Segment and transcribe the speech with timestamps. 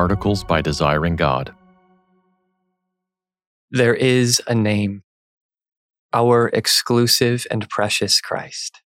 [0.00, 1.54] Articles by Desiring God.
[3.70, 5.02] There is a name,
[6.14, 8.80] our exclusive and precious Christ,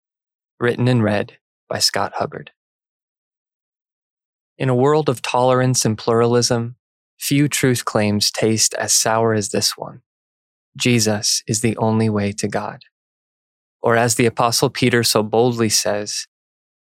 [0.58, 1.34] written and read
[1.68, 2.52] by Scott Hubbard.
[4.58, 6.78] In a world of tolerance and pluralism,
[7.20, 10.04] few truth claims taste as sour as this one.
[10.78, 12.84] Jesus is the only way to God.
[13.82, 16.26] Or as the apostle Peter so boldly says,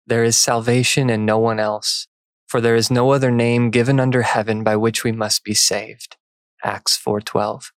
[0.06, 2.08] there is salvation in no one else,
[2.54, 6.16] for there is no other name given under heaven by which we must be saved.
[6.62, 7.72] Acts 4:12.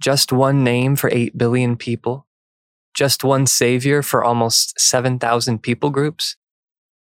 [0.00, 2.26] Just one name for 8 billion people?
[2.92, 6.34] Just one savior for almost 7,000 people groups?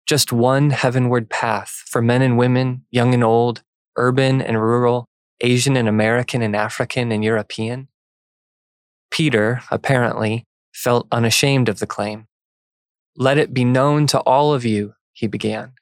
[0.05, 3.63] Just one heavenward path for men and women, young and old,
[3.97, 5.07] urban and rural,
[5.41, 7.87] Asian and American and African and European?
[9.09, 12.27] Peter, apparently, felt unashamed of the claim.
[13.15, 15.73] Let it be known to all of you, he began.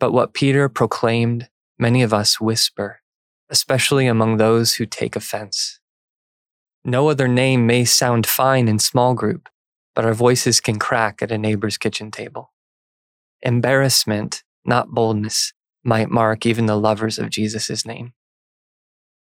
[0.00, 1.48] But what Peter proclaimed,
[1.78, 3.00] many of us whisper,
[3.48, 5.78] especially among those who take offense.
[6.84, 9.48] No other name may sound fine in small group,
[9.94, 12.52] but our voices can crack at a neighbor's kitchen table.
[13.42, 15.52] Embarrassment, not boldness,
[15.84, 18.12] might mark even the lovers of Jesus' name.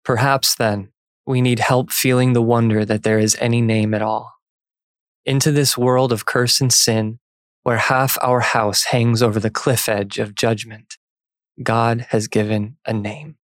[0.05, 0.93] Perhaps then,
[1.27, 4.35] we need help feeling the wonder that there is any name at all
[5.27, 7.19] into this world of curse and sin,
[7.69, 10.97] where half our house hangs over the cliff edge of judgment,
[11.63, 13.37] God has given a name.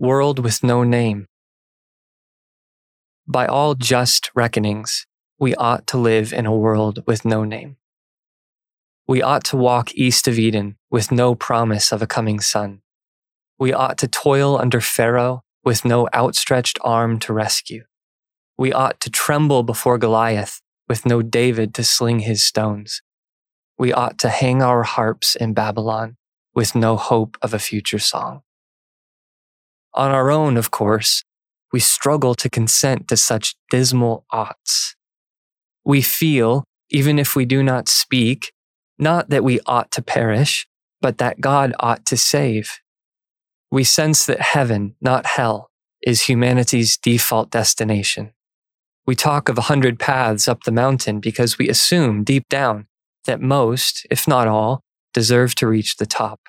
[0.00, 1.28] World with no name.
[3.28, 5.06] By all just reckonings,
[5.38, 7.76] we ought to live in a world with no name.
[9.06, 12.82] We ought to walk east of Eden with no promise of a coming sun.
[13.60, 17.84] We ought to toil under Pharaoh with no outstretched arm to rescue.
[18.58, 23.02] We ought to tremble before Goliath with no David to sling his stones.
[23.78, 26.16] We ought to hang our harps in Babylon
[26.54, 28.42] with no hope of a future song.
[29.94, 31.24] On our own, of course,
[31.72, 34.94] we struggle to consent to such dismal oughts.
[35.84, 38.52] We feel, even if we do not speak,
[38.98, 40.66] not that we ought to perish,
[41.00, 42.80] but that God ought to save.
[43.70, 45.70] We sense that heaven, not hell,
[46.00, 48.32] is humanity's default destination.
[49.06, 52.86] We talk of a hundred paths up the mountain because we assume deep down
[53.26, 54.82] that most, if not all,
[55.12, 56.40] deserve to reach the top.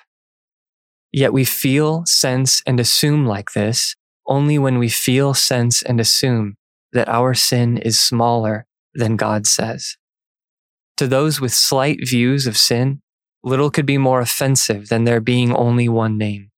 [1.12, 3.94] Yet we feel, sense, and assume like this
[4.26, 6.56] only when we feel, sense, and assume
[6.92, 9.96] that our sin is smaller than God says.
[10.96, 13.00] To those with slight views of sin,
[13.44, 16.50] little could be more offensive than there being only one name.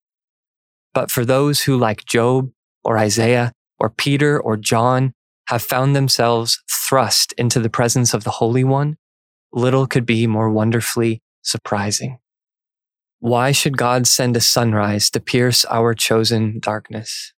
[0.94, 2.50] But for those who, like Job
[2.84, 5.12] or Isaiah or Peter or John,
[5.48, 8.98] have found themselves thrust into the presence of the Holy One,
[9.52, 12.18] little could be more wonderfully surprising.
[13.18, 17.32] Why should God send a sunrise to pierce our chosen darkness?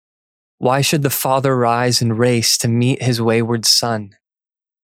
[0.58, 4.16] Why should the Father rise and race to meet his wayward Son?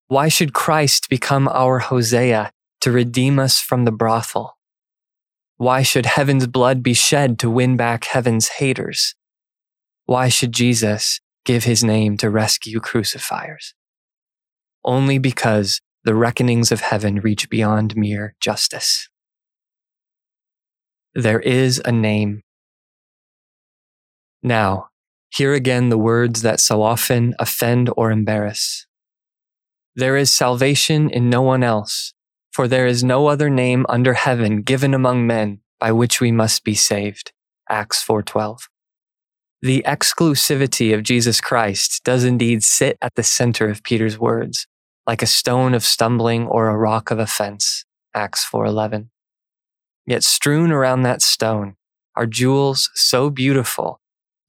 [0.08, 4.56] Why should Christ become our Hosea to redeem us from the brothel?
[5.58, 9.16] Why should heaven's blood be shed to win back heaven's haters?
[10.06, 13.74] Why should Jesus give his name to rescue crucifiers.
[14.84, 19.10] Only because the reckonings of heaven reach beyond mere justice.
[21.14, 22.42] There is a name.
[24.44, 24.90] Now,
[25.30, 28.86] hear again the words that so often offend or embarrass.
[29.96, 32.14] There is salvation in no one else,
[32.52, 36.64] for there is no other name under heaven given among men by which we must
[36.64, 37.32] be saved.
[37.70, 38.68] Acts 4:12.
[39.66, 44.68] The exclusivity of Jesus Christ does indeed sit at the center of Peter's words,
[45.08, 47.84] like a stone of stumbling or a rock of offense.
[48.14, 49.10] Acts 4:11.
[50.06, 51.78] Yet strewn around that stone
[52.16, 54.00] are jewels so beautiful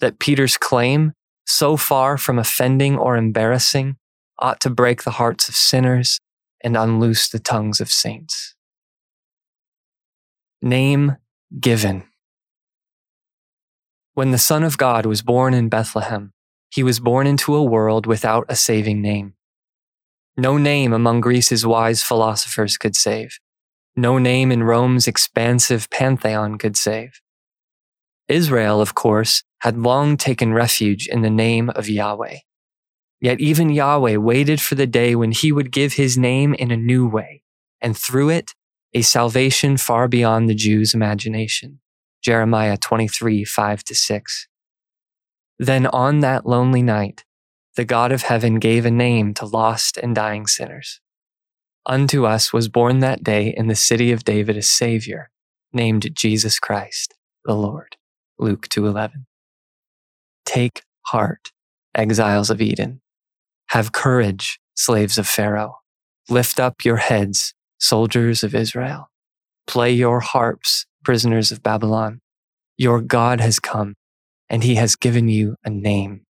[0.00, 1.15] that Peter's claim,
[1.47, 3.97] so far from offending or embarrassing,
[4.38, 6.20] ought to break the hearts of sinners
[6.62, 8.55] and unloose the tongues of saints.
[10.61, 11.17] Name
[11.58, 12.06] given.
[14.16, 16.32] When the Son of God was born in Bethlehem,
[16.70, 19.34] he was born into a world without a saving name.
[20.38, 23.38] No name among Greece's wise philosophers could save.
[23.94, 27.20] No name in Rome's expansive pantheon could save.
[28.26, 32.38] Israel, of course, had long taken refuge in the name of Yahweh.
[33.20, 36.76] Yet even Yahweh waited for the day when he would give his name in a
[36.78, 37.42] new way,
[37.82, 38.54] and through it,
[38.94, 41.80] a salvation far beyond the Jews' imagination.
[42.22, 44.48] Jeremiah 23, 5 to 6.
[45.58, 47.24] Then on that lonely night,
[47.76, 51.00] the God of heaven gave a name to lost and dying sinners.
[51.84, 55.30] Unto us was born that day in the city of David a Savior,
[55.72, 57.14] named Jesus Christ,
[57.44, 57.96] the Lord.
[58.38, 59.26] Luke 2:11.
[60.44, 61.52] Take heart,
[61.94, 63.02] exiles of Eden.
[63.68, 65.76] Have courage, slaves of Pharaoh.
[66.28, 69.10] Lift up your heads, soldiers of Israel.
[69.66, 72.19] Play your harps, prisoners of Babylon.
[72.76, 73.94] Your God has come,
[74.50, 76.23] and he has given you a name.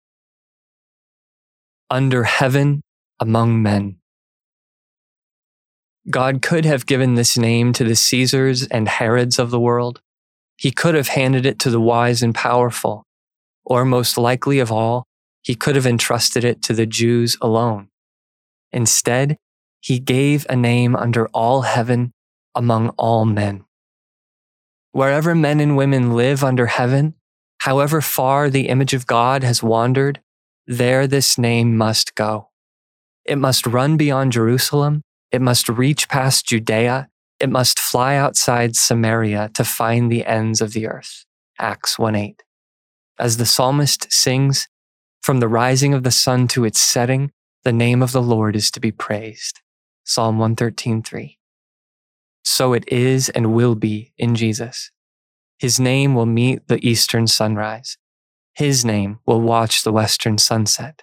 [1.88, 2.82] Under heaven,
[3.20, 3.98] among men.
[6.10, 10.00] God could have given this name to the Caesars and Herods of the world.
[10.56, 13.04] He could have handed it to the wise and powerful,
[13.64, 15.04] or most likely of all,
[15.40, 17.90] he could have entrusted it to the Jews alone.
[18.72, 19.36] Instead,
[19.78, 22.10] he gave a name under all heaven
[22.56, 23.64] among all men.
[24.94, 27.14] Wherever men and women live under heaven,
[27.58, 30.20] however far the image of God has wandered,
[30.68, 32.50] there this name must go.
[33.24, 35.02] It must run beyond Jerusalem.
[35.32, 37.08] It must reach past Judea.
[37.40, 41.24] It must fly outside Samaria to find the ends of the earth.
[41.58, 42.44] Acts 1 8.
[43.18, 44.68] As the psalmist sings,
[45.24, 47.32] from the rising of the sun to its setting,
[47.64, 49.60] the name of the Lord is to be praised.
[50.04, 51.34] Psalm 113.3.
[52.44, 54.90] So it is and will be in Jesus.
[55.58, 57.96] His name will meet the eastern sunrise.
[58.54, 61.02] His name will watch the western sunset.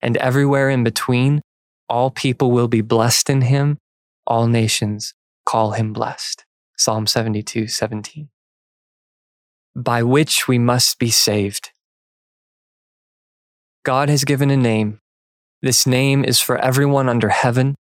[0.00, 1.42] And everywhere in between,
[1.88, 3.78] all people will be blessed in him.
[4.26, 6.44] All nations call him blessed.
[6.76, 8.28] Psalm 72, 17.
[9.74, 11.70] By which we must be saved.
[13.84, 15.00] God has given a name.
[15.62, 17.76] This name is for everyone under heaven.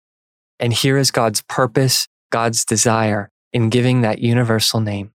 [0.61, 5.13] And here is God's purpose, God's desire in giving that universal name.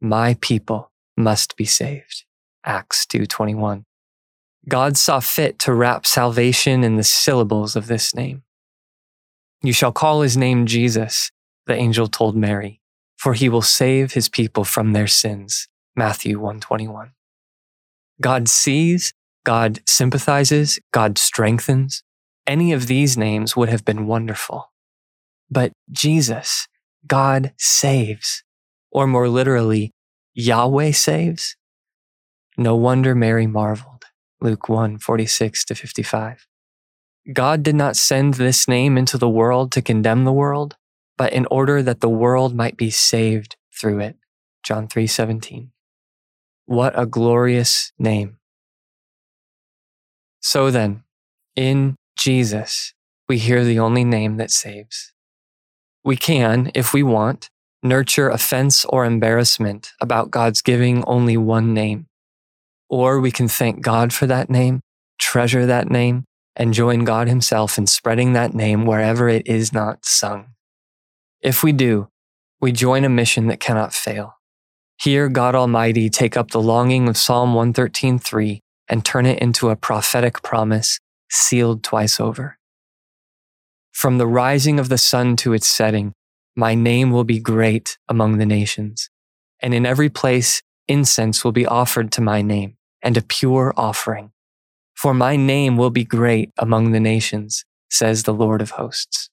[0.00, 2.24] My people must be saved.
[2.64, 3.84] Acts 2:21.
[4.66, 8.44] God saw fit to wrap salvation in the syllables of this name.
[9.62, 11.30] You shall call his name Jesus,
[11.66, 12.80] the angel told Mary,
[13.18, 15.68] for he will save his people from their sins.
[15.94, 17.12] Matthew 121.
[18.22, 19.12] God sees,
[19.44, 22.02] God sympathizes, God strengthens.
[22.46, 24.72] Any of these names would have been wonderful.
[25.50, 26.66] But Jesus,
[27.06, 28.42] God saves,
[28.90, 29.92] or more literally,
[30.34, 31.56] Yahweh saves.
[32.56, 34.04] No wonder Mary marveled.
[34.40, 36.46] Luke 1 46 to 55.
[37.32, 40.76] God did not send this name into the world to condemn the world,
[41.16, 44.16] but in order that the world might be saved through it.
[44.62, 45.72] John 3 17.
[46.66, 48.38] What a glorious name.
[50.40, 51.02] So then,
[51.56, 52.94] in Jesus,
[53.28, 55.12] we hear the only name that saves.
[56.04, 57.50] We can, if we want,
[57.82, 62.06] nurture offense or embarrassment about God's giving only one name.
[62.88, 64.80] Or we can thank God for that name,
[65.20, 66.24] treasure that name,
[66.56, 70.54] and join God Himself in spreading that name wherever it is not sung.
[71.40, 72.08] If we do,
[72.60, 74.34] we join a mission that cannot fail.
[75.00, 78.58] Hear God Almighty take up the longing of Psalm 113.3
[78.88, 80.98] and turn it into a prophetic promise
[81.30, 82.57] sealed twice over.
[83.92, 86.14] From the rising of the sun to its setting,
[86.56, 89.10] my name will be great among the nations,
[89.60, 94.32] and in every place incense will be offered to my name and a pure offering.
[94.94, 99.30] For my name will be great among the nations, says the Lord of hosts.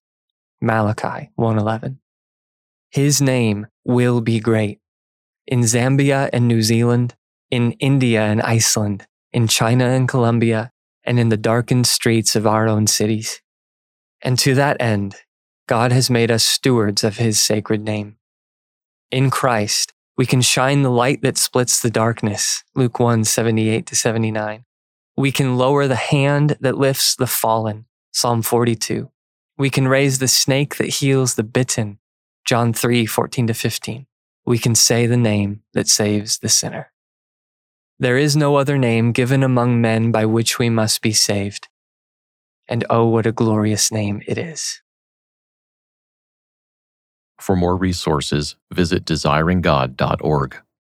[0.61, 1.99] Malachi 111.
[2.91, 4.79] His name will be great.
[5.47, 7.15] In Zambia and New Zealand,
[7.51, 10.71] in India and Iceland, in China and Colombia,
[11.03, 13.41] and in the darkened streets of our own cities.
[14.21, 15.15] And to that end,
[15.67, 18.17] God has made us stewards of his sacred name.
[19.11, 22.63] In Christ, we can shine the light that splits the darkness.
[22.75, 24.65] Luke 1, 78 to 79.
[25.17, 27.85] We can lower the hand that lifts the fallen.
[28.11, 29.09] Psalm 42.
[29.57, 31.99] We can raise the snake that heals the bitten.
[32.45, 34.05] John 3, 14 to 15.
[34.45, 36.91] We can say the name that saves the sinner.
[37.97, 41.69] There is no other name given among men by which we must be saved.
[42.67, 44.81] And oh, what a glorious name it is.
[47.39, 50.64] For more resources, visit desiringgod.org.